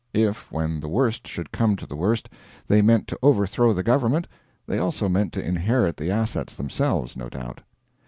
If, 0.15 0.51
when 0.51 0.79
the 0.79 0.87
worst 0.89 1.27
should 1.27 1.51
come 1.51 1.75
to 1.75 1.85
the 1.85 1.95
worst, 1.95 2.27
they 2.65 2.81
meant 2.81 3.07
to 3.09 3.19
overthrow 3.21 3.71
the 3.71 3.83
government, 3.83 4.27
they 4.65 4.79
also 4.79 5.07
meant 5.07 5.31
to 5.33 5.45
inherit 5.47 5.95
the 5.95 6.09
assets 6.09 6.55
themselves, 6.55 7.15
no 7.15 7.29
doubt. 7.29 7.61